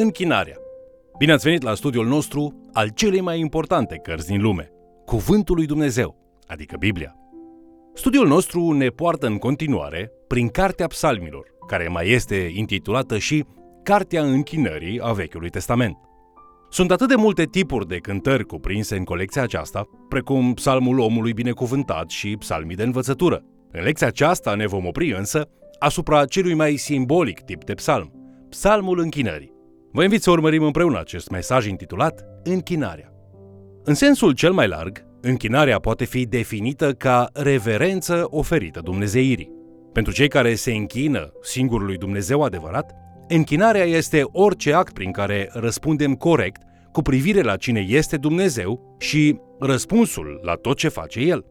Închinarea. 0.00 0.56
Bine 1.18 1.32
ați 1.32 1.44
venit 1.44 1.62
la 1.62 1.74
studiul 1.74 2.06
nostru 2.06 2.68
al 2.72 2.88
celei 2.88 3.20
mai 3.20 3.38
importante 3.38 3.96
cărți 4.02 4.26
din 4.26 4.40
lume, 4.40 4.70
Cuvântul 5.04 5.54
lui 5.56 5.66
Dumnezeu, 5.66 6.38
adică 6.46 6.76
Biblia. 6.78 7.14
Studiul 7.94 8.26
nostru 8.26 8.72
ne 8.72 8.88
poartă 8.88 9.26
în 9.26 9.38
continuare 9.38 10.12
prin 10.26 10.48
Cartea 10.48 10.86
Psalmilor, 10.86 11.46
care 11.66 11.88
mai 11.88 12.10
este 12.10 12.52
intitulată 12.54 13.18
și 13.18 13.44
Cartea 13.82 14.22
Închinării 14.22 15.00
a 15.02 15.12
Vechiului 15.12 15.50
Testament. 15.50 15.96
Sunt 16.70 16.90
atât 16.90 17.08
de 17.08 17.14
multe 17.14 17.44
tipuri 17.44 17.88
de 17.88 17.96
cântări 17.96 18.44
cuprinse 18.44 18.96
în 18.96 19.04
colecția 19.04 19.42
aceasta, 19.42 19.88
precum 20.08 20.54
Psalmul 20.54 20.98
omului 20.98 21.32
binecuvântat 21.32 22.10
și 22.10 22.36
psalmii 22.36 22.76
de 22.76 22.82
învățătură. 22.82 23.44
În 23.72 23.82
lecția 23.82 24.06
aceasta 24.06 24.54
ne 24.54 24.66
vom 24.66 24.86
opri 24.86 25.12
însă 25.12 25.48
asupra 25.78 26.24
celui 26.24 26.54
mai 26.54 26.76
simbolic 26.76 27.40
tip 27.40 27.64
de 27.64 27.74
psalm, 27.74 28.12
Psalmul 28.48 28.98
Închinării. 28.98 29.56
Vă 29.98 30.04
invit 30.04 30.22
să 30.22 30.30
urmărim 30.30 30.62
împreună 30.62 30.98
acest 30.98 31.30
mesaj 31.30 31.66
intitulat 31.66 32.24
Închinarea. 32.42 33.12
În 33.84 33.94
sensul 33.94 34.32
cel 34.32 34.52
mai 34.52 34.68
larg, 34.68 35.04
închinarea 35.20 35.78
poate 35.78 36.04
fi 36.04 36.26
definită 36.26 36.92
ca 36.92 37.28
reverență 37.32 38.26
oferită 38.30 38.80
Dumnezeirii. 38.80 39.52
Pentru 39.92 40.12
cei 40.12 40.28
care 40.28 40.54
se 40.54 40.72
închină 40.72 41.32
singurului 41.42 41.96
Dumnezeu 41.96 42.42
adevărat, 42.42 42.94
închinarea 43.28 43.84
este 43.84 44.22
orice 44.32 44.74
act 44.74 44.92
prin 44.92 45.10
care 45.10 45.50
răspundem 45.52 46.14
corect 46.14 46.62
cu 46.92 47.02
privire 47.02 47.40
la 47.40 47.56
cine 47.56 47.80
este 47.88 48.16
Dumnezeu 48.16 48.96
și 48.98 49.40
răspunsul 49.58 50.40
la 50.42 50.54
tot 50.54 50.76
ce 50.76 50.88
face 50.88 51.20
El. 51.20 51.44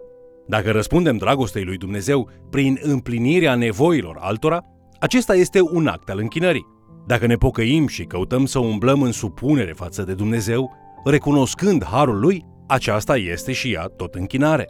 Dacă 0.48 0.72
răspundem 0.72 1.18
dragostei 1.18 1.64
lui 1.64 1.78
Dumnezeu 1.78 2.30
prin 2.50 2.80
împlinirea 2.82 3.56
nevoilor 3.56 4.18
altora, 4.20 4.62
acesta 5.00 5.36
este 5.36 5.60
un 5.62 5.88
act 5.88 6.10
al 6.10 6.20
închinării. 6.20 6.77
Dacă 7.08 7.26
ne 7.26 7.36
pocăim 7.36 7.88
și 7.88 8.04
căutăm 8.04 8.46
să 8.46 8.60
umblăm 8.60 9.02
în 9.02 9.12
supunere 9.12 9.74
față 9.74 10.04
de 10.04 10.14
Dumnezeu, 10.14 10.72
recunoscând 11.06 11.86
harul 11.86 12.20
lui, 12.20 12.46
aceasta 12.68 13.18
este 13.18 13.52
și 13.52 13.74
ea 13.74 13.84
tot 13.84 14.16
închinare. 14.16 14.70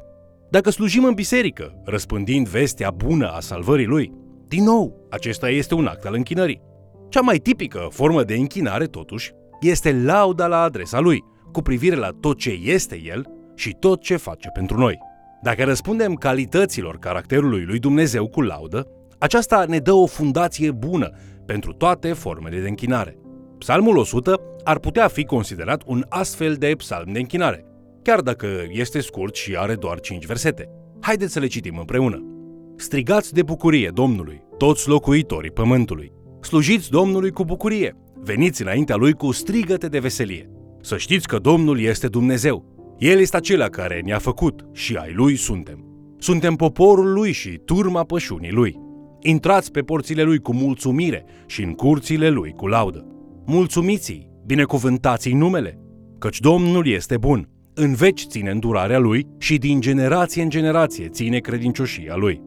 Dacă 0.50 0.70
slujim 0.70 1.04
în 1.04 1.14
biserică, 1.14 1.82
răspândind 1.86 2.48
vestea 2.48 2.92
bună 2.92 3.28
a 3.28 3.40
salvării 3.40 3.86
lui, 3.86 4.12
din 4.48 4.64
nou, 4.64 5.08
acesta 5.10 5.50
este 5.50 5.74
un 5.74 5.86
act 5.86 6.06
al 6.06 6.14
închinării. 6.14 6.62
Cea 7.10 7.22
mai 7.22 7.38
tipică 7.38 7.88
formă 7.90 8.24
de 8.24 8.36
închinare, 8.36 8.86
totuși, 8.86 9.32
este 9.62 10.02
lauda 10.04 10.48
la 10.48 10.62
adresa 10.62 11.00
lui, 11.00 11.24
cu 11.52 11.62
privire 11.62 11.96
la 11.96 12.10
tot 12.20 12.38
ce 12.38 12.60
este 12.64 13.02
el 13.06 13.26
și 13.56 13.76
tot 13.80 14.02
ce 14.02 14.16
face 14.16 14.50
pentru 14.54 14.78
noi. 14.78 14.98
Dacă 15.42 15.64
răspundem 15.64 16.14
calităților 16.14 16.98
caracterului 16.98 17.64
lui 17.64 17.80
Dumnezeu 17.80 18.28
cu 18.28 18.42
laudă, 18.42 18.88
aceasta 19.20 19.66
ne 19.68 19.78
dă 19.78 19.92
o 19.92 20.06
fundație 20.06 20.72
bună 20.72 21.10
pentru 21.46 21.74
toate 21.74 22.14
formele 22.14 22.60
de 22.60 22.68
închinare. 22.68 23.18
Psalmul 23.58 23.98
100 23.98 24.42
ar 24.64 24.80
putea 24.80 25.08
fi 25.08 25.26
considerat 25.26 25.82
un 25.86 26.06
astfel 26.10 26.54
de 26.54 26.74
psalm 26.78 27.12
de 27.12 27.20
închinare, 27.20 27.66
chiar 28.02 28.22
dacă 28.22 28.48
este 28.70 29.00
scurt 29.00 29.36
și 29.36 29.56
are 29.56 29.76
doar 29.76 30.00
5 30.00 30.26
versete. 30.26 30.70
Haideți 31.00 31.34
să 31.34 31.40
le 31.40 31.48
citim 31.48 31.78
împreună. 31.78 32.24
Strigați 32.76 33.34
de 33.34 33.44
bucurie 33.44 33.92
Domnului, 33.94 34.44
toți 34.58 34.88
locuitorii 34.88 35.52
pământului. 35.52 36.12
Slujiți 36.42 36.90
Domnului 36.90 37.32
cu 37.32 37.46
bucurie, 37.46 37.96
veniți 38.16 38.62
înaintea 38.62 38.96
Lui 38.96 39.14
cu 39.14 39.32
strigăte 39.32 39.88
de 39.88 40.00
veselie. 40.00 40.50
Să 40.82 40.98
știți 40.98 41.28
că 41.28 41.38
Domnul 41.38 41.80
este 41.80 42.08
Dumnezeu. 42.08 42.76
El 42.98 43.20
este 43.20 43.38
acela 43.38 43.68
care 43.68 44.02
ne-a 44.06 44.20
făcut 44.20 44.66
și 44.74 44.96
ai 44.96 45.14
Lui 45.14 45.36
suntem. 45.36 45.86
Suntem 46.20 46.56
poporul 46.56 47.14
Lui 47.14 47.32
și 47.32 47.62
turma 47.66 48.04
pășunii 48.04 48.52
Lui. 48.52 48.86
Intrați 49.30 49.72
pe 49.72 49.82
porțile 49.82 50.24
lui 50.24 50.40
cu 50.40 50.54
mulțumire 50.54 51.26
și 51.46 51.64
în 51.64 51.74
curțile 51.74 52.30
lui 52.30 52.52
cu 52.52 52.68
laudă. 52.68 53.06
Mulțumiți-i, 53.46 54.30
binecuvântați-i 54.46 55.34
numele, 55.34 55.80
căci 56.20 56.40
Domnul 56.40 56.88
este 56.88 57.18
bun, 57.18 57.50
în 57.74 57.94
veci 57.94 58.26
ține 58.28 58.50
îndurarea 58.50 59.00
lui 59.00 59.28
și 59.38 59.58
din 59.58 59.82
generație 59.82 60.44
în 60.44 60.50
generație 60.50 61.08
ține 61.08 61.40
credincioșia 61.40 62.16
lui. 62.16 62.42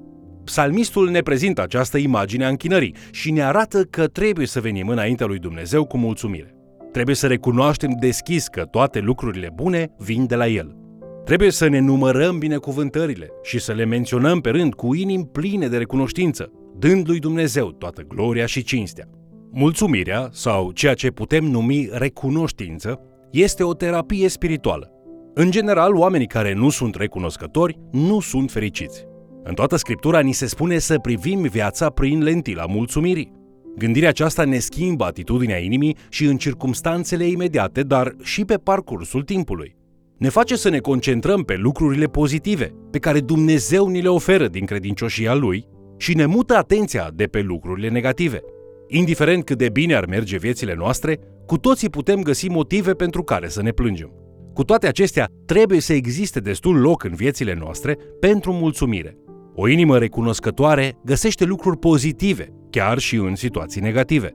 Psalmistul 0.45 1.11
ne 1.11 1.21
prezintă 1.21 1.63
această 1.63 1.99
imagine 1.99 2.45
a 2.45 2.49
închinării 2.49 2.95
și 3.11 3.31
ne 3.31 3.43
arată 3.43 3.83
că 3.83 4.07
trebuie 4.07 4.47
să 4.47 4.61
venim 4.61 4.89
înaintea 4.89 5.27
lui 5.27 5.39
Dumnezeu 5.39 5.85
cu 5.85 5.97
mulțumire. 5.97 6.55
Trebuie 6.93 7.15
să 7.15 7.27
recunoaștem 7.27 7.97
deschis 7.99 8.49
că 8.49 8.65
toate 8.65 9.01
lucrurile 9.01 9.51
bune 9.55 9.95
vin 9.99 10.27
de 10.27 10.35
la 10.35 10.47
El. 10.47 10.77
Trebuie 11.25 11.51
să 11.51 11.69
ne 11.69 11.79
numărăm 11.79 12.39
binecuvântările 12.39 13.29
și 13.43 13.59
să 13.59 13.73
le 13.73 13.85
menționăm 13.85 14.41
pe 14.41 14.51
rând 14.51 14.75
cu 14.75 14.95
inimi 14.95 15.27
pline 15.33 15.69
de 15.69 15.77
recunoștință, 15.77 16.53
dând 16.79 17.09
lui 17.09 17.19
Dumnezeu 17.19 17.71
toată 17.71 18.03
gloria 18.03 18.47
și 18.47 18.63
cinstea. 18.63 19.09
Mulțumirea, 19.53 20.29
sau 20.33 20.71
ceea 20.71 20.95
ce 20.95 21.11
putem 21.11 21.45
numi 21.45 21.89
recunoștință, 21.93 23.01
este 23.31 23.63
o 23.63 23.75
terapie 23.75 24.29
spirituală. 24.29 24.91
În 25.35 25.51
general, 25.51 25.95
oamenii 25.95 26.27
care 26.27 26.55
nu 26.55 26.69
sunt 26.69 26.95
recunoscători 26.95 27.79
nu 27.91 28.21
sunt 28.21 28.51
fericiți. 28.51 29.05
În 29.43 29.55
toată 29.55 29.77
Scriptura 29.77 30.21
ni 30.21 30.33
se 30.33 30.47
spune 30.47 30.79
să 30.79 30.99
privim 30.99 31.41
viața 31.41 31.91
prin 31.91 32.23
lentila 32.23 32.67
mulțumirii. 32.67 33.33
Gândirea 33.79 34.09
aceasta 34.09 34.45
ne 34.45 34.59
schimbă 34.59 35.05
atitudinea 35.05 35.59
inimii 35.59 35.97
și 36.09 36.25
în 36.25 36.37
circumstanțele 36.37 37.27
imediate, 37.27 37.83
dar 37.83 38.15
și 38.23 38.45
pe 38.45 38.55
parcursul 38.55 39.23
timpului. 39.23 39.77
Ne 40.19 40.29
face 40.29 40.57
să 40.57 40.69
ne 40.69 40.79
concentrăm 40.79 41.43
pe 41.43 41.57
lucrurile 41.57 42.07
pozitive, 42.07 42.75
pe 42.91 42.99
care 42.99 43.21
Dumnezeu 43.21 43.87
ni 43.87 44.03
le 44.03 44.09
oferă 44.09 44.49
din 44.49 44.65
credincioșia 44.65 45.35
Lui 45.35 45.67
și 46.01 46.15
ne 46.15 46.27
mută 46.27 46.57
atenția 46.57 47.11
de 47.15 47.25
pe 47.25 47.41
lucrurile 47.41 47.89
negative. 47.89 48.41
Indiferent 48.89 49.45
cât 49.45 49.59
de 49.59 49.69
bine 49.69 49.95
ar 49.95 50.07
merge 50.07 50.37
viețile 50.37 50.75
noastre, 50.75 51.19
cu 51.47 51.59
toții 51.59 51.91
putem 51.91 52.23
găsi 52.23 52.49
motive 52.49 52.93
pentru 52.93 53.23
care 53.23 53.49
să 53.49 53.63
ne 53.63 53.71
plângem. 53.71 54.13
Cu 54.55 54.65
toate 54.65 54.87
acestea, 54.87 55.29
trebuie 55.47 55.81
să 55.81 55.93
existe 55.93 56.41
destul 56.41 56.81
loc 56.81 57.05
în 57.05 57.15
viețile 57.15 57.57
noastre 57.61 57.99
pentru 58.21 58.53
mulțumire. 58.53 59.17
O 59.55 59.69
inimă 59.69 59.99
recunoscătoare 59.99 60.99
găsește 61.05 61.45
lucruri 61.45 61.79
pozitive, 61.79 62.49
chiar 62.71 62.99
și 62.99 63.17
în 63.17 63.35
situații 63.35 63.81
negative. 63.81 64.33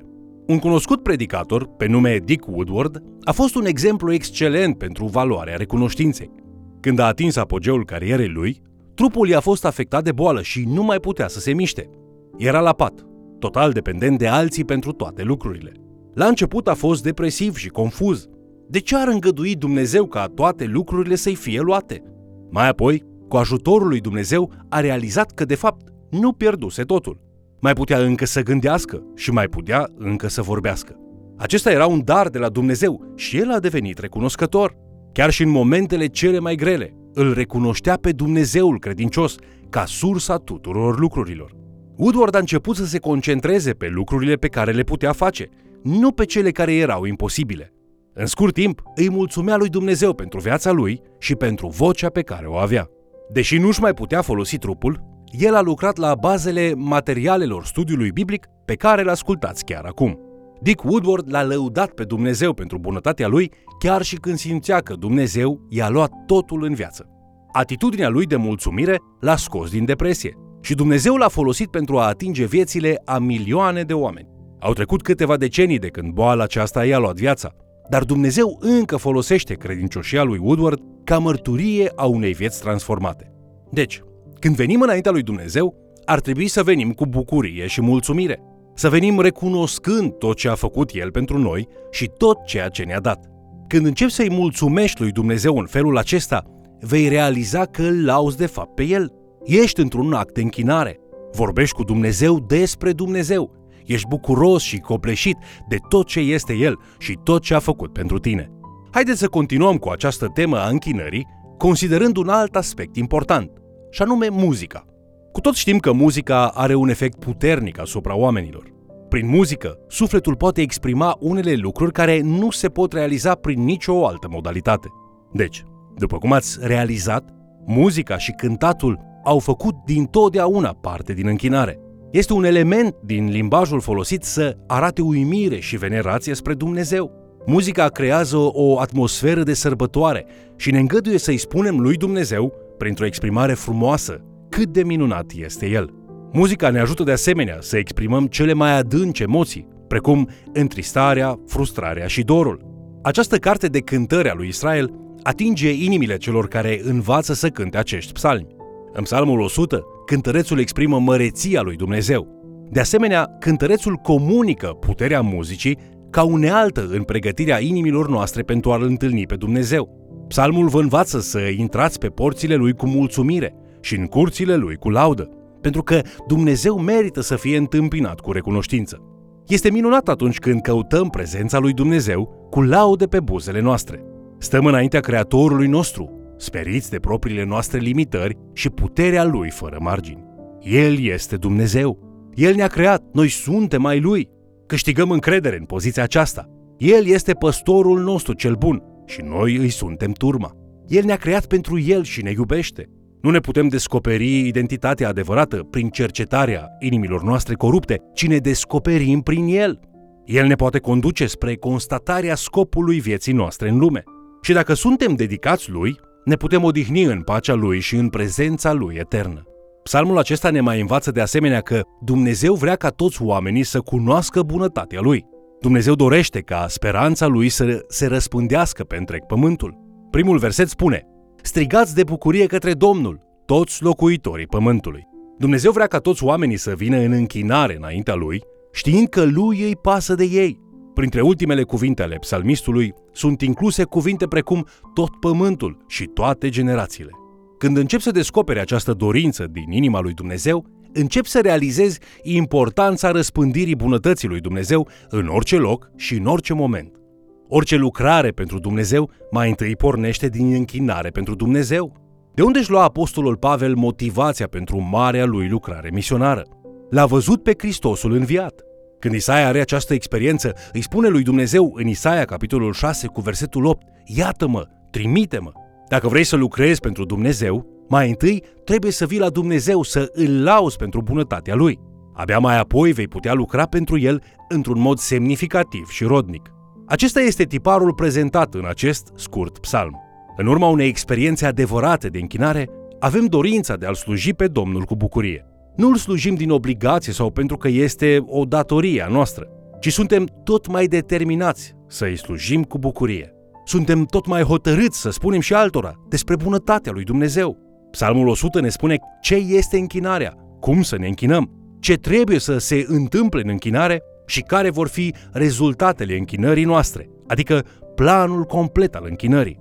Un 0.47 0.59
cunoscut 0.59 1.03
predicator, 1.03 1.67
pe 1.77 1.87
nume 1.87 2.19
Dick 2.25 2.47
Woodward, 2.47 3.01
a 3.23 3.31
fost 3.31 3.55
un 3.55 3.65
exemplu 3.65 4.13
excelent 4.13 4.77
pentru 4.77 5.05
valoarea 5.05 5.55
recunoștinței. 5.55 6.31
Când 6.79 6.99
a 6.99 7.05
atins 7.05 7.35
apogeul 7.35 7.85
carierei 7.85 8.29
lui, 8.29 8.61
Trupul 8.95 9.27
i-a 9.29 9.39
fost 9.39 9.65
afectat 9.65 10.03
de 10.03 10.11
boală 10.11 10.41
și 10.41 10.65
nu 10.67 10.83
mai 10.83 10.99
putea 10.99 11.27
să 11.27 11.39
se 11.39 11.53
miște. 11.53 11.89
Era 12.37 12.59
la 12.59 12.73
pat, 12.73 13.05
total 13.39 13.71
dependent 13.71 14.17
de 14.17 14.27
alții 14.27 14.65
pentru 14.65 14.91
toate 14.91 15.23
lucrurile. 15.23 15.71
La 16.13 16.25
început 16.25 16.67
a 16.67 16.73
fost 16.73 17.03
depresiv 17.03 17.55
și 17.55 17.69
confuz. 17.69 18.27
De 18.67 18.79
ce 18.79 18.95
ar 18.95 19.07
îngădui 19.07 19.55
Dumnezeu 19.55 20.05
ca 20.05 20.25
toate 20.25 20.65
lucrurile 20.65 21.15
să-i 21.15 21.35
fie 21.35 21.59
luate? 21.59 22.03
Mai 22.51 22.69
apoi, 22.69 23.03
cu 23.27 23.37
ajutorul 23.37 23.87
lui 23.87 23.99
Dumnezeu, 23.99 24.51
a 24.69 24.79
realizat 24.79 25.31
că 25.31 25.45
de 25.45 25.55
fapt 25.55 25.87
nu 26.09 26.31
pierduse 26.31 26.83
totul. 26.83 27.19
Mai 27.61 27.73
putea 27.73 27.97
încă 27.97 28.25
să 28.25 28.41
gândească 28.41 29.03
și 29.15 29.31
mai 29.31 29.47
putea 29.47 29.89
încă 29.97 30.27
să 30.27 30.41
vorbească. 30.41 30.95
Acesta 31.37 31.71
era 31.71 31.85
un 31.85 32.01
dar 32.03 32.29
de 32.29 32.37
la 32.37 32.49
Dumnezeu 32.49 33.13
și 33.15 33.37
el 33.37 33.51
a 33.51 33.59
devenit 33.59 33.97
recunoscător. 33.97 34.75
Chiar 35.11 35.29
și 35.29 35.43
în 35.43 35.49
momentele 35.49 36.05
cele 36.05 36.39
mai 36.39 36.55
grele, 36.55 36.95
îl 37.15 37.33
recunoștea 37.33 37.97
pe 37.97 38.11
Dumnezeul 38.11 38.79
credincios 38.79 39.35
ca 39.69 39.85
sursa 39.85 40.37
tuturor 40.37 40.99
lucrurilor. 40.99 41.51
Woodward 41.95 42.35
a 42.35 42.39
început 42.39 42.75
să 42.75 42.85
se 42.85 42.99
concentreze 42.99 43.71
pe 43.71 43.87
lucrurile 43.87 44.35
pe 44.35 44.47
care 44.47 44.71
le 44.71 44.83
putea 44.83 45.11
face, 45.11 45.49
nu 45.83 46.11
pe 46.11 46.25
cele 46.25 46.51
care 46.51 46.75
erau 46.75 47.05
imposibile. 47.05 47.73
În 48.13 48.25
scurt 48.25 48.53
timp, 48.53 48.81
îi 48.95 49.09
mulțumea 49.09 49.55
lui 49.55 49.69
Dumnezeu 49.69 50.13
pentru 50.13 50.39
viața 50.39 50.71
lui 50.71 51.01
și 51.19 51.35
pentru 51.35 51.67
vocea 51.67 52.09
pe 52.09 52.21
care 52.21 52.45
o 52.45 52.55
avea. 52.55 52.89
Deși 53.31 53.57
nu-și 53.57 53.81
mai 53.81 53.93
putea 53.93 54.21
folosi 54.21 54.57
trupul, 54.57 55.01
el 55.31 55.55
a 55.55 55.61
lucrat 55.61 55.97
la 55.97 56.15
bazele 56.15 56.73
materialelor 56.75 57.65
studiului 57.65 58.11
biblic 58.11 58.45
pe 58.65 58.75
care 58.75 59.01
îl 59.01 59.09
ascultați 59.09 59.65
chiar 59.65 59.85
acum. 59.85 60.24
Dick 60.61 60.83
Woodward 60.83 61.31
l-a 61.31 61.43
lăudat 61.43 61.89
pe 61.91 62.03
Dumnezeu 62.03 62.53
pentru 62.53 62.77
bunătatea 62.77 63.27
lui, 63.27 63.51
chiar 63.79 64.01
și 64.01 64.15
când 64.15 64.37
simțea 64.37 64.79
că 64.79 64.93
Dumnezeu 64.93 65.65
i-a 65.69 65.89
luat 65.89 66.11
totul 66.25 66.63
în 66.63 66.73
viață. 66.73 67.09
Atitudinea 67.51 68.09
lui 68.09 68.25
de 68.25 68.35
mulțumire 68.35 68.97
l-a 69.19 69.35
scos 69.35 69.69
din 69.69 69.85
depresie 69.85 70.33
și 70.61 70.75
Dumnezeu 70.75 71.15
l-a 71.15 71.27
folosit 71.27 71.67
pentru 71.67 71.97
a 71.97 72.07
atinge 72.07 72.45
viețile 72.45 73.01
a 73.05 73.17
milioane 73.17 73.83
de 73.83 73.93
oameni. 73.93 74.27
Au 74.59 74.73
trecut 74.73 75.01
câteva 75.01 75.37
decenii 75.37 75.79
de 75.79 75.87
când 75.87 76.13
boala 76.13 76.43
aceasta 76.43 76.85
i-a 76.85 76.97
luat 76.97 77.15
viața, 77.15 77.51
dar 77.89 78.03
Dumnezeu 78.03 78.57
încă 78.59 78.97
folosește 78.97 79.53
credincioșia 79.53 80.23
lui 80.23 80.37
Woodward 80.41 80.79
ca 81.03 81.17
mărturie 81.17 81.91
a 81.95 82.05
unei 82.05 82.33
vieți 82.33 82.61
transformate. 82.61 83.31
Deci, 83.71 84.01
când 84.39 84.55
venim 84.55 84.81
înaintea 84.81 85.11
lui 85.11 85.21
Dumnezeu, 85.21 85.75
ar 86.05 86.19
trebui 86.19 86.47
să 86.47 86.63
venim 86.63 86.91
cu 86.91 87.05
bucurie 87.05 87.67
și 87.67 87.81
mulțumire– 87.81 88.39
să 88.75 88.89
venim 88.89 89.19
recunoscând 89.19 90.13
tot 90.13 90.35
ce 90.35 90.49
a 90.49 90.55
făcut 90.55 90.89
El 90.93 91.11
pentru 91.11 91.37
noi 91.37 91.67
și 91.91 92.11
tot 92.17 92.45
ceea 92.45 92.69
ce 92.69 92.83
ne-a 92.83 92.99
dat. 92.99 93.25
Când 93.67 93.85
începi 93.85 94.11
să-i 94.11 94.29
mulțumești 94.29 95.01
lui 95.01 95.11
Dumnezeu 95.11 95.57
în 95.57 95.65
felul 95.65 95.97
acesta, 95.97 96.43
vei 96.79 97.07
realiza 97.07 97.65
că 97.65 97.81
îl 97.81 98.05
lauzi 98.05 98.37
de 98.37 98.45
fapt 98.45 98.75
pe 98.75 98.83
El. 98.83 99.13
Ești 99.43 99.81
într-un 99.81 100.13
act 100.13 100.33
de 100.33 100.41
închinare. 100.41 100.99
Vorbești 101.31 101.75
cu 101.75 101.83
Dumnezeu 101.83 102.39
despre 102.39 102.91
Dumnezeu. 102.91 103.63
ești 103.85 104.07
bucuros 104.07 104.61
și 104.61 104.77
copleșit 104.77 105.37
de 105.67 105.77
tot 105.89 106.07
ce 106.07 106.19
este 106.19 106.53
El 106.53 106.79
și 106.99 107.19
tot 107.23 107.41
ce 107.41 107.53
a 107.53 107.59
făcut 107.59 107.93
pentru 107.93 108.19
tine. 108.19 108.49
Haideți 108.91 109.19
să 109.19 109.27
continuăm 109.27 109.77
cu 109.77 109.89
această 109.89 110.27
temă 110.33 110.57
a 110.57 110.67
închinării, 110.67 111.27
considerând 111.57 112.17
un 112.17 112.29
alt 112.29 112.55
aspect 112.55 112.95
important, 112.95 113.51
și 113.91 114.01
anume 114.01 114.27
muzica. 114.31 114.85
Cu 115.35 115.41
toți 115.41 115.59
știm 115.59 115.77
că 115.77 115.91
muzica 115.91 116.47
are 116.47 116.75
un 116.75 116.89
efect 116.89 117.19
puternic 117.19 117.79
asupra 117.79 118.15
oamenilor. 118.17 118.73
Prin 119.09 119.27
muzică, 119.27 119.77
sufletul 119.87 120.35
poate 120.35 120.61
exprima 120.61 121.17
unele 121.19 121.53
lucruri 121.53 121.91
care 121.91 122.21
nu 122.21 122.51
se 122.51 122.69
pot 122.69 122.93
realiza 122.93 123.33
prin 123.33 123.63
nicio 123.63 124.07
altă 124.07 124.27
modalitate. 124.29 124.87
Deci, 125.33 125.63
după 125.97 126.17
cum 126.17 126.31
ați 126.31 126.57
realizat, 126.61 127.29
muzica 127.65 128.17
și 128.17 128.31
cântatul 128.31 128.99
au 129.23 129.39
făcut 129.39 129.75
din 129.85 130.05
totdeauna 130.05 130.77
parte 130.81 131.13
din 131.13 131.27
închinare. 131.27 131.79
Este 132.11 132.33
un 132.33 132.43
element 132.43 132.95
din 133.03 133.29
limbajul 133.29 133.81
folosit 133.81 134.23
să 134.23 134.57
arate 134.67 135.01
uimire 135.01 135.59
și 135.59 135.77
venerație 135.77 136.33
spre 136.33 136.53
Dumnezeu. 136.53 137.11
Muzica 137.45 137.87
creează 137.87 138.37
o 138.37 138.79
atmosferă 138.79 139.43
de 139.43 139.53
sărbătoare 139.53 140.25
și 140.55 140.71
ne 140.71 140.79
îngăduie 140.79 141.17
să-i 141.17 141.37
spunem 141.37 141.79
lui 141.79 141.95
Dumnezeu, 141.95 142.53
printr-o 142.77 143.05
exprimare 143.05 143.53
frumoasă, 143.53 144.23
cât 144.55 144.67
de 144.67 144.83
minunat 144.83 145.31
este 145.35 145.67
El. 145.67 145.93
Muzica 146.31 146.69
ne 146.69 146.79
ajută 146.79 147.03
de 147.03 147.11
asemenea 147.11 147.57
să 147.59 147.77
exprimăm 147.77 148.25
cele 148.25 148.53
mai 148.53 148.77
adânci 148.77 149.21
emoții, 149.21 149.67
precum 149.87 150.29
întristarea, 150.53 151.39
frustrarea 151.47 152.07
și 152.07 152.21
dorul. 152.21 152.59
Această 153.03 153.37
carte 153.37 153.67
de 153.67 153.79
cântări 153.79 154.29
a 154.29 154.33
lui 154.33 154.47
Israel 154.47 154.93
atinge 155.23 155.71
inimile 155.71 156.17
celor 156.17 156.47
care 156.47 156.81
învață 156.83 157.33
să 157.33 157.49
cânte 157.49 157.77
acești 157.77 158.11
psalmi. 158.11 158.47
În 158.93 159.03
psalmul 159.03 159.39
100, 159.39 159.83
cântărețul 160.05 160.59
exprimă 160.59 160.99
măreția 160.99 161.61
lui 161.61 161.75
Dumnezeu. 161.75 162.27
De 162.71 162.79
asemenea, 162.79 163.35
cântărețul 163.39 163.95
comunică 163.95 164.67
puterea 164.67 165.21
muzicii 165.21 165.77
ca 166.09 166.23
unealtă 166.23 166.87
în 166.91 167.03
pregătirea 167.03 167.61
inimilor 167.61 168.09
noastre 168.09 168.41
pentru 168.41 168.71
a-L 168.71 168.81
întâlni 168.83 169.25
pe 169.25 169.35
Dumnezeu. 169.35 169.89
Psalmul 170.27 170.67
vă 170.67 170.79
învață 170.79 171.19
să 171.19 171.39
intrați 171.39 171.99
pe 171.99 172.07
porțile 172.07 172.55
lui 172.55 172.73
cu 172.73 172.87
mulțumire 172.87 173.55
și 173.85 173.95
în 173.95 174.05
curțile 174.05 174.55
lui 174.55 174.75
cu 174.75 174.89
laudă, 174.89 175.29
pentru 175.61 175.83
că 175.83 176.01
Dumnezeu 176.27 176.77
merită 176.77 177.21
să 177.21 177.35
fie 177.35 177.57
întâmpinat 177.57 178.19
cu 178.19 178.31
recunoștință. 178.31 179.01
Este 179.47 179.71
minunat 179.71 180.07
atunci 180.07 180.39
când 180.39 180.61
căutăm 180.61 181.09
prezența 181.09 181.59
lui 181.59 181.73
Dumnezeu 181.73 182.47
cu 182.49 182.61
laude 182.61 183.05
pe 183.05 183.19
buzele 183.19 183.61
noastre. 183.61 184.03
Stăm 184.37 184.65
înaintea 184.65 184.99
Creatorului 184.99 185.67
nostru, 185.67 186.09
speriți 186.37 186.89
de 186.89 186.99
propriile 186.99 187.43
noastre 187.43 187.79
limitări 187.79 188.37
și 188.53 188.69
puterea 188.69 189.23
Lui 189.23 189.49
fără 189.49 189.77
margini. 189.81 190.25
El 190.61 190.99
este 190.99 191.35
Dumnezeu. 191.35 191.99
El 192.33 192.55
ne-a 192.55 192.67
creat, 192.67 193.03
noi 193.13 193.29
suntem 193.29 193.85
ai 193.85 193.99
Lui. 193.99 194.29
Câștigăm 194.67 195.11
încredere 195.11 195.57
în 195.57 195.65
poziția 195.65 196.03
aceasta. 196.03 196.49
El 196.77 197.05
este 197.05 197.33
păstorul 197.33 197.99
nostru 197.99 198.33
cel 198.33 198.55
bun 198.55 198.83
și 199.05 199.21
noi 199.21 199.55
îi 199.55 199.69
suntem 199.69 200.11
turma. 200.11 200.51
El 200.87 201.03
ne-a 201.03 201.17
creat 201.17 201.45
pentru 201.45 201.79
El 201.79 202.03
și 202.03 202.23
ne 202.23 202.31
iubește. 202.31 202.89
Nu 203.25 203.31
ne 203.31 203.39
putem 203.39 203.67
descoperi 203.67 204.47
identitatea 204.47 205.07
adevărată 205.07 205.57
prin 205.57 205.89
cercetarea 205.89 206.67
inimilor 206.79 207.23
noastre 207.23 207.53
corupte, 207.53 208.01
ci 208.13 208.27
ne 208.27 208.37
descoperim 208.37 209.21
prin 209.21 209.47
El. 209.47 209.79
El 210.25 210.47
ne 210.47 210.55
poate 210.55 210.79
conduce 210.79 211.25
spre 211.25 211.55
constatarea 211.55 212.35
scopului 212.35 212.99
vieții 212.99 213.33
noastre 213.33 213.69
în 213.69 213.77
lume. 213.77 214.03
Și 214.41 214.53
dacă 214.53 214.73
suntem 214.73 215.15
dedicați 215.15 215.69
Lui, 215.69 215.95
ne 216.25 216.35
putem 216.35 216.63
odihni 216.63 217.03
în 217.03 217.21
pacea 217.21 217.53
Lui 217.53 217.79
și 217.79 217.95
în 217.95 218.09
prezența 218.09 218.73
Lui 218.73 218.95
eternă. 218.95 219.43
Psalmul 219.83 220.17
acesta 220.17 220.49
ne 220.49 220.61
mai 220.61 220.79
învață 220.79 221.11
de 221.11 221.21
asemenea 221.21 221.61
că 221.61 221.81
Dumnezeu 222.03 222.53
vrea 222.53 222.75
ca 222.75 222.89
toți 222.89 223.21
oamenii 223.23 223.63
să 223.63 223.79
cunoască 223.79 224.41
bunătatea 224.41 225.01
Lui. 225.01 225.25
Dumnezeu 225.59 225.93
dorește 225.93 226.39
ca 226.39 226.65
speranța 226.67 227.27
Lui 227.27 227.49
să 227.49 227.85
se 227.87 228.07
răspândească 228.07 228.83
pe 228.83 228.95
întreg 228.95 229.25
pământul. 229.25 229.77
Primul 230.11 230.37
verset 230.37 230.69
spune, 230.69 231.07
Strigați 231.45 231.95
de 231.95 232.03
bucurie 232.03 232.45
către 232.45 232.73
Domnul, 232.73 233.19
toți 233.45 233.83
locuitorii 233.83 234.47
pământului. 234.47 235.07
Dumnezeu 235.37 235.71
vrea 235.71 235.87
ca 235.87 235.97
toți 235.97 236.23
oamenii 236.23 236.57
să 236.57 236.73
vină 236.75 236.97
în 236.97 237.11
închinare 237.11 237.75
înaintea 237.75 238.13
Lui, 238.13 238.41
știind 238.73 239.07
că 239.07 239.23
Lui 239.23 239.61
îi 239.61 239.75
pasă 239.75 240.15
de 240.15 240.23
ei. 240.23 240.59
Printre 240.93 241.21
ultimele 241.21 241.63
cuvinte 241.63 242.01
ale 242.01 242.15
psalmistului 242.15 242.93
sunt 243.11 243.41
incluse 243.41 243.83
cuvinte 243.83 244.27
precum 244.27 244.65
tot 244.93 245.09
pământul 245.19 245.77
și 245.87 246.05
toate 246.05 246.49
generațiile. 246.49 247.11
Când 247.57 247.77
încep 247.77 247.99
să 247.99 248.11
descoperi 248.11 248.59
această 248.59 248.93
dorință 248.93 249.47
din 249.51 249.71
inima 249.71 249.99
lui 249.99 250.13
Dumnezeu, 250.13 250.65
încep 250.93 251.25
să 251.25 251.39
realizezi 251.41 251.99
importanța 252.21 253.11
răspândirii 253.11 253.75
bunătății 253.75 254.27
lui 254.27 254.39
Dumnezeu 254.39 254.87
în 255.09 255.27
orice 255.27 255.57
loc 255.57 255.91
și 255.95 256.15
în 256.15 256.25
orice 256.25 256.53
moment. 256.53 256.99
Orice 257.47 257.75
lucrare 257.75 258.29
pentru 258.29 258.59
Dumnezeu 258.59 259.09
mai 259.31 259.49
întâi 259.49 259.75
pornește 259.75 260.27
din 260.27 260.53
închinare 260.53 261.09
pentru 261.09 261.35
Dumnezeu. 261.35 261.93
De 262.33 262.41
unde 262.41 262.59
își 262.59 262.69
lua 262.69 262.83
apostolul 262.83 263.37
Pavel 263.37 263.75
motivația 263.75 264.47
pentru 264.47 264.79
marea 264.79 265.25
lui 265.25 265.47
lucrare 265.47 265.89
misionară? 265.93 266.43
L-a 266.89 267.05
văzut 267.05 267.43
pe 267.43 267.53
Hristosul 267.57 268.11
înviat. 268.11 268.61
Când 268.99 269.13
Isaia 269.15 269.47
are 269.47 269.59
această 269.59 269.93
experiență, 269.93 270.53
îi 270.73 270.81
spune 270.81 271.07
lui 271.07 271.23
Dumnezeu 271.23 271.71
în 271.75 271.87
Isaia, 271.87 272.25
capitolul 272.25 272.73
6, 272.73 273.07
cu 273.07 273.21
versetul 273.21 273.65
8, 273.65 273.85
Iată-mă, 274.05 274.67
trimite-mă. 274.91 275.51
Dacă 275.87 276.07
vrei 276.07 276.23
să 276.23 276.35
lucrezi 276.35 276.79
pentru 276.79 277.05
Dumnezeu, 277.05 277.65
mai 277.87 278.09
întâi 278.09 278.43
trebuie 278.63 278.91
să 278.91 279.05
vii 279.05 279.19
la 279.19 279.29
Dumnezeu 279.29 279.81
să 279.81 280.09
îl 280.13 280.43
lauzi 280.43 280.77
pentru 280.77 281.01
bunătatea 281.01 281.55
Lui. 281.55 281.79
Abia 282.13 282.39
mai 282.39 282.59
apoi 282.59 282.91
vei 282.91 283.07
putea 283.07 283.33
lucra 283.33 283.65
pentru 283.65 283.99
El 283.99 284.23
într-un 284.49 284.79
mod 284.79 284.97
semnificativ 284.97 285.89
și 285.89 286.03
rodnic. 286.03 286.54
Acesta 286.87 287.19
este 287.21 287.43
tiparul 287.43 287.93
prezentat 287.93 288.53
în 288.53 288.65
acest 288.67 289.11
scurt 289.15 289.57
psalm. 289.57 289.99
În 290.37 290.47
urma 290.47 290.67
unei 290.67 290.87
experiențe 290.87 291.45
adevărate 291.45 292.07
de 292.07 292.19
închinare, 292.19 292.69
avem 292.99 293.25
dorința 293.25 293.75
de 293.75 293.85
a-L 293.85 293.93
sluji 293.93 294.33
pe 294.33 294.47
Domnul 294.47 294.83
cu 294.83 294.95
bucurie. 294.95 295.45
Nu 295.75 295.87
îl 295.87 295.95
slujim 295.95 296.35
din 296.35 296.49
obligație 296.49 297.13
sau 297.13 297.31
pentru 297.31 297.57
că 297.57 297.67
este 297.67 298.23
o 298.25 298.43
datorie 298.43 299.01
a 299.01 299.07
noastră, 299.07 299.47
ci 299.79 299.91
suntem 299.91 300.25
tot 300.43 300.67
mai 300.67 300.85
determinați 300.85 301.73
să 301.87 302.05
îi 302.05 302.17
slujim 302.17 302.63
cu 302.63 302.77
bucurie. 302.77 303.33
Suntem 303.63 304.05
tot 304.05 304.27
mai 304.27 304.41
hotărâți 304.41 305.01
să 305.01 305.09
spunem 305.09 305.39
și 305.39 305.53
altora 305.53 305.93
despre 306.09 306.35
bunătatea 306.35 306.91
lui 306.91 307.03
Dumnezeu. 307.03 307.57
Psalmul 307.91 308.27
100 308.27 308.61
ne 308.61 308.69
spune 308.69 308.97
ce 309.21 309.35
este 309.35 309.77
închinarea, 309.77 310.33
cum 310.59 310.81
să 310.81 310.97
ne 310.97 311.07
închinăm, 311.07 311.51
ce 311.79 311.95
trebuie 311.95 312.39
să 312.39 312.57
se 312.57 312.85
întâmple 312.87 313.41
în 313.41 313.49
închinare 313.49 314.03
și 314.25 314.41
care 314.41 314.69
vor 314.69 314.87
fi 314.87 315.13
rezultatele 315.31 316.17
închinării 316.17 316.63
noastre, 316.63 317.09
adică 317.27 317.65
planul 317.95 318.43
complet 318.43 318.95
al 318.95 319.05
închinării. 319.09 319.59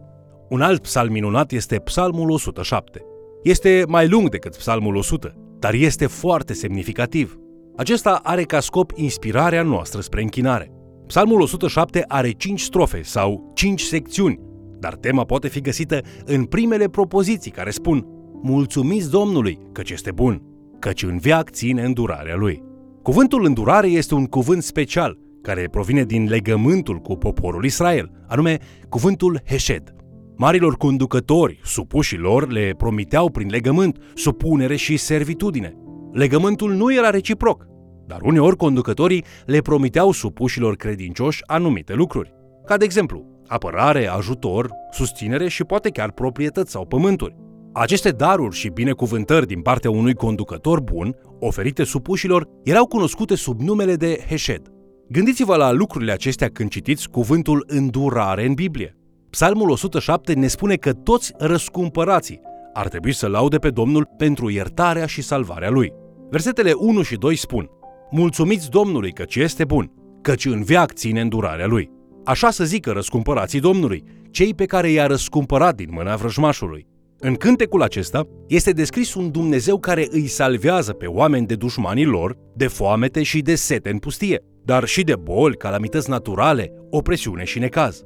Un 0.49 0.61
alt 0.61 0.83
psalm 0.83 1.13
minunat 1.13 1.53
este 1.53 1.79
Psalmul 1.79 2.31
107. 2.31 3.03
Este 3.43 3.85
mai 3.89 4.09
lung 4.09 4.29
decât 4.29 4.57
Psalmul 4.57 4.97
100, 4.97 5.35
dar 5.59 5.75
este 5.75 6.07
foarte 6.07 6.53
semnificativ. 6.53 7.39
Acesta 7.77 8.21
are 8.23 8.43
ca 8.43 8.61
scop 8.61 8.93
inspirarea 8.95 9.63
noastră 9.63 10.01
spre 10.01 10.23
închinare. 10.23 10.71
Psalmul 11.07 11.41
107 11.41 12.05
are 12.09 12.31
5 12.31 12.61
strofe 12.61 13.03
sau 13.03 13.51
5 13.55 13.81
secțiuni, 13.81 14.41
dar 14.79 14.95
tema 14.95 15.25
poate 15.25 15.49
fi 15.49 15.61
găsită 15.61 16.01
în 16.25 16.45
primele 16.45 16.89
propoziții 16.89 17.51
care 17.51 17.71
spun 17.71 18.07
Mulțumiți 18.43 19.11
Domnului, 19.11 19.59
căci 19.73 19.91
este 19.91 20.11
bun, 20.13 20.43
căci 20.79 21.03
în 21.03 21.19
veac 21.19 21.51
ține 21.51 21.83
îndurarea 21.83 22.37
Lui. 22.37 22.63
Cuvântul 23.05 23.45
îndurare 23.45 23.87
este 23.87 24.15
un 24.15 24.27
cuvânt 24.27 24.63
special, 24.63 25.19
care 25.43 25.69
provine 25.71 26.05
din 26.05 26.29
legământul 26.29 26.99
cu 26.99 27.17
poporul 27.17 27.65
Israel, 27.65 28.11
anume 28.29 28.59
cuvântul 28.89 29.41
Hesed. 29.47 29.95
Marilor 30.37 30.77
conducători, 30.77 31.61
supușii 31.65 32.19
lor, 32.19 32.51
le 32.51 32.75
promiteau 32.77 33.31
prin 33.31 33.49
legământ 33.51 33.99
supunere 34.15 34.77
și 34.77 34.97
servitudine. 34.97 35.75
Legământul 36.13 36.73
nu 36.73 36.95
era 36.95 37.11
reciproc, 37.11 37.67
dar 38.07 38.21
uneori 38.23 38.57
conducătorii 38.57 39.25
le 39.47 39.61
promiteau 39.61 40.11
supușilor 40.11 40.77
credincioși 40.77 41.43
anumite 41.47 41.95
lucruri, 41.95 42.35
ca 42.67 42.77
de 42.77 42.85
exemplu 42.85 43.25
apărare, 43.47 44.07
ajutor, 44.07 44.71
susținere 44.91 45.49
și 45.49 45.65
poate 45.65 45.91
chiar 45.91 46.11
proprietăți 46.11 46.71
sau 46.71 46.87
pământuri. 46.87 47.37
Aceste 47.77 48.11
daruri 48.11 48.57
și 48.57 48.69
binecuvântări 48.69 49.47
din 49.47 49.61
partea 49.61 49.91
unui 49.91 50.15
conducător 50.15 50.81
bun, 50.81 51.17
oferite 51.41 51.85
supușilor, 51.85 52.49
erau 52.65 52.87
cunoscute 52.87 53.35
sub 53.35 53.61
numele 53.61 53.95
de 53.95 54.25
Hesed. 54.29 54.63
Gândiți-vă 55.09 55.57
la 55.57 55.73
lucrurile 55.73 56.13
acestea 56.13 56.49
când 56.49 56.71
citiți 56.71 57.09
cuvântul 57.09 57.65
îndurare 57.67 58.47
în 58.47 58.55
Biblie. 58.55 58.97
Psalmul 59.31 59.71
107 59.71 60.33
ne 60.33 60.47
spune 60.47 60.77
că 60.77 60.93
toți 60.93 61.33
răscumpărații 61.39 62.41
ar 62.73 62.89
trebui 62.89 63.13
să 63.13 63.29
laude 63.29 63.59
pe 63.59 63.71
Domnul 63.71 64.09
pentru 64.17 64.51
iertarea 64.51 65.07
și 65.07 65.23
salvarea 65.23 65.71
lui. 65.71 65.93
Versetele 66.31 66.73
1 66.73 67.03
și 67.03 67.17
2 67.17 67.37
spun 67.37 67.71
Mulțumiți 68.11 68.71
Domnului 68.71 69.13
căci 69.13 69.37
este 69.37 69.65
bun, 69.65 69.93
căci 70.23 70.45
în 70.45 70.63
veac 70.63 70.93
ține 70.93 71.21
îndurarea 71.21 71.67
lui. 71.67 71.91
Așa 72.25 72.51
să 72.51 72.65
zică 72.65 72.91
răscumpărații 72.91 73.61
Domnului, 73.61 74.05
cei 74.31 74.55
pe 74.55 74.65
care 74.65 74.91
i-a 74.91 75.07
răscumpărat 75.07 75.75
din 75.75 75.89
mâna 75.93 76.17
vrăjmașului. 76.17 76.93
În 77.27 77.35
cântecul 77.35 77.83
acesta 77.83 78.27
este 78.47 78.71
descris 78.71 79.15
un 79.15 79.31
Dumnezeu 79.31 79.79
care 79.79 80.07
îi 80.11 80.27
salvează 80.27 80.93
pe 80.93 81.07
oameni 81.07 81.47
de 81.47 81.55
dușmanii 81.55 82.05
lor, 82.05 82.37
de 82.55 82.67
foamete 82.67 83.23
și 83.23 83.41
de 83.41 83.55
sete 83.55 83.91
în 83.91 83.99
pustie, 83.99 84.43
dar 84.65 84.85
și 84.85 85.03
de 85.03 85.17
boli, 85.17 85.57
calamități 85.57 86.11
naturale, 86.11 86.73
opresiune 86.91 87.45
și 87.45 87.59
necaz. 87.59 88.03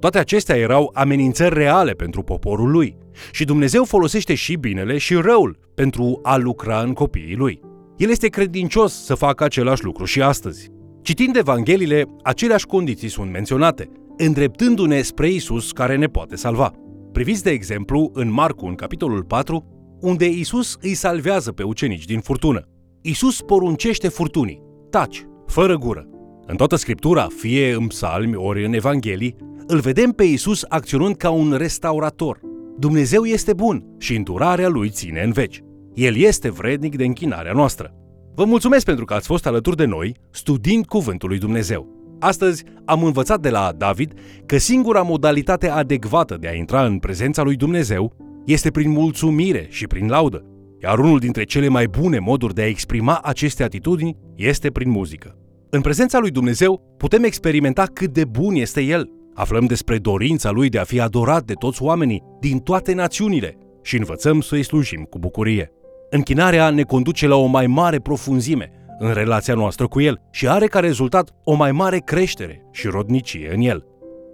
Toate 0.00 0.18
acestea 0.18 0.56
erau 0.56 0.90
amenințări 0.94 1.54
reale 1.54 1.92
pentru 1.92 2.22
poporul 2.22 2.70
lui 2.70 2.96
și 3.30 3.44
Dumnezeu 3.44 3.84
folosește 3.84 4.34
și 4.34 4.56
binele 4.56 4.98
și 4.98 5.14
răul 5.14 5.58
pentru 5.74 6.20
a 6.22 6.36
lucra 6.36 6.80
în 6.80 6.92
copiii 6.92 7.36
lui. 7.36 7.60
El 7.96 8.10
este 8.10 8.28
credincios 8.28 9.04
să 9.04 9.14
facă 9.14 9.44
același 9.44 9.84
lucru 9.84 10.04
și 10.04 10.22
astăzi. 10.22 10.70
Citind 11.02 11.36
Evangheliile, 11.36 12.04
aceleași 12.22 12.66
condiții 12.66 13.08
sunt 13.08 13.30
menționate, 13.30 13.88
îndreptându-ne 14.16 15.02
spre 15.02 15.28
Isus 15.28 15.72
care 15.72 15.96
ne 15.96 16.06
poate 16.06 16.36
salva. 16.36 16.72
Priviți, 17.12 17.42
de 17.42 17.50
exemplu, 17.50 18.10
în 18.12 18.30
Marcu, 18.30 18.66
în 18.66 18.74
capitolul 18.74 19.24
4, 19.24 19.64
unde 20.00 20.28
Isus 20.28 20.76
îi 20.80 20.94
salvează 20.94 21.52
pe 21.52 21.62
ucenici 21.62 22.04
din 22.04 22.20
furtună. 22.20 22.68
Isus 23.00 23.40
poruncește 23.40 24.08
furtunii, 24.08 24.62
taci, 24.90 25.26
fără 25.46 25.76
gură. 25.76 26.06
În 26.46 26.56
toată 26.56 26.76
Scriptura, 26.76 27.26
fie 27.36 27.72
în 27.72 27.86
psalmi 27.86 28.34
ori 28.36 28.64
în 28.64 28.72
Evanghelii, 28.72 29.36
îl 29.66 29.80
vedem 29.80 30.10
pe 30.10 30.24
Isus 30.24 30.64
acționând 30.68 31.16
ca 31.16 31.30
un 31.30 31.52
restaurator. 31.52 32.40
Dumnezeu 32.78 33.24
este 33.24 33.52
bun 33.52 33.84
și 33.98 34.16
îndurarea 34.16 34.68
lui 34.68 34.90
ține 34.90 35.22
în 35.22 35.32
veci. 35.32 35.62
El 35.94 36.16
este 36.16 36.50
vrednic 36.50 36.96
de 36.96 37.04
închinarea 37.04 37.52
noastră. 37.52 37.94
Vă 38.34 38.44
mulțumesc 38.44 38.84
pentru 38.84 39.04
că 39.04 39.14
ați 39.14 39.26
fost 39.26 39.46
alături 39.46 39.76
de 39.76 39.84
noi, 39.84 40.16
studiind 40.30 40.86
Cuvântul 40.86 41.28
lui 41.28 41.38
Dumnezeu. 41.38 42.01
Astăzi 42.22 42.64
am 42.84 43.04
învățat 43.04 43.40
de 43.40 43.50
la 43.50 43.72
David 43.76 44.12
că 44.46 44.58
singura 44.58 45.02
modalitate 45.02 45.68
adecvată 45.68 46.36
de 46.40 46.48
a 46.48 46.54
intra 46.54 46.84
în 46.84 46.98
prezența 46.98 47.42
lui 47.42 47.56
Dumnezeu 47.56 48.16
este 48.46 48.70
prin 48.70 48.90
mulțumire 48.90 49.66
și 49.70 49.86
prin 49.86 50.08
laudă, 50.08 50.44
iar 50.82 50.98
unul 50.98 51.18
dintre 51.18 51.44
cele 51.44 51.68
mai 51.68 51.86
bune 51.86 52.18
moduri 52.18 52.54
de 52.54 52.62
a 52.62 52.66
exprima 52.66 53.20
aceste 53.22 53.62
atitudini 53.62 54.16
este 54.36 54.70
prin 54.70 54.90
muzică. 54.90 55.36
În 55.70 55.80
prezența 55.80 56.18
lui 56.18 56.30
Dumnezeu 56.30 56.94
putem 56.96 57.24
experimenta 57.24 57.84
cât 57.92 58.12
de 58.12 58.24
bun 58.24 58.54
este 58.54 58.80
El. 58.80 59.10
Aflăm 59.34 59.64
despre 59.64 59.98
dorința 59.98 60.50
Lui 60.50 60.68
de 60.68 60.78
a 60.78 60.84
fi 60.84 61.00
adorat 61.00 61.44
de 61.44 61.54
toți 61.54 61.82
oamenii 61.82 62.22
din 62.40 62.58
toate 62.58 62.94
națiunile 62.94 63.56
și 63.82 63.96
învățăm 63.96 64.40
să-i 64.40 64.62
slujim 64.62 65.02
cu 65.02 65.18
bucurie. 65.18 65.72
Închinarea 66.10 66.70
ne 66.70 66.82
conduce 66.82 67.26
la 67.26 67.36
o 67.36 67.46
mai 67.46 67.66
mare 67.66 67.98
profunzime 67.98 68.70
în 68.98 69.12
relația 69.12 69.54
noastră 69.54 69.86
cu 69.86 70.00
El 70.00 70.20
și 70.30 70.48
are 70.48 70.66
ca 70.66 70.80
rezultat 70.80 71.30
o 71.44 71.54
mai 71.54 71.72
mare 71.72 71.98
creștere 71.98 72.62
și 72.72 72.86
rodnicie 72.86 73.52
în 73.54 73.60
El. 73.60 73.86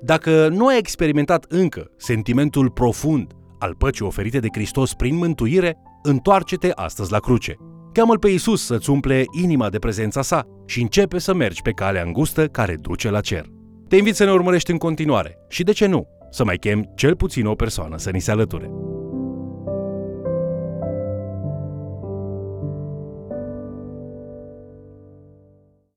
Dacă 0.02 0.48
nu 0.48 0.66
ai 0.66 0.78
experimentat 0.78 1.44
încă 1.48 1.90
sentimentul 1.96 2.70
profund 2.70 3.32
al 3.58 3.74
păcii 3.74 4.04
oferite 4.04 4.38
de 4.38 4.48
Hristos 4.52 4.94
prin 4.94 5.16
mântuire, 5.16 5.76
întoarce-te 6.02 6.70
astăzi 6.74 7.12
la 7.12 7.18
cruce. 7.18 7.56
Cheamă-L 7.92 8.18
pe 8.18 8.28
Isus 8.28 8.64
să-ți 8.64 8.90
umple 8.90 9.24
inima 9.42 9.68
de 9.68 9.78
prezența 9.78 10.22
sa 10.22 10.46
și 10.66 10.80
începe 10.80 11.18
să 11.18 11.34
mergi 11.34 11.62
pe 11.62 11.70
calea 11.70 12.02
îngustă 12.02 12.46
care 12.46 12.76
duce 12.80 13.10
la 13.10 13.20
cer. 13.20 13.46
Te 13.88 13.96
invit 13.96 14.14
să 14.14 14.24
ne 14.24 14.30
urmărești 14.30 14.70
în 14.70 14.78
continuare 14.78 15.38
și, 15.48 15.62
de 15.62 15.72
ce 15.72 15.86
nu, 15.86 16.06
să 16.30 16.44
mai 16.44 16.56
chem 16.56 16.92
cel 16.94 17.16
puțin 17.16 17.46
o 17.46 17.54
persoană 17.54 17.96
să 17.98 18.10
ni 18.10 18.20
se 18.20 18.30
alăture. 18.30 18.70